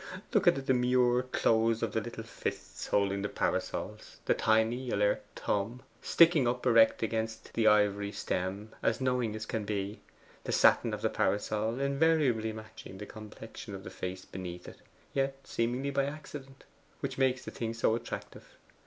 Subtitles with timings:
[0.33, 5.21] Look at the demure close of the little fists holding the parasols; the tiny alert
[5.35, 9.99] thumb, sticking up erect against the ivory stem as knowing as can be,
[10.43, 14.81] the satin of the parasol invariably matching the complexion of the face beneath it,
[15.13, 16.63] yet seemingly by an accident,
[17.01, 18.55] which makes the thing so attractive.